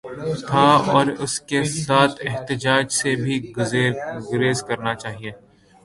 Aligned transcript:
تھا 0.47 0.67
اور 0.93 1.05
اس 1.23 1.33
کے 1.49 1.59
ساتھ 1.85 2.15
احتجاج 2.29 2.85
سے 2.99 3.09
بھی 3.23 3.35
گریز 4.31 4.59
کرنا 4.67 4.93
چاہیے۔ 4.95 5.31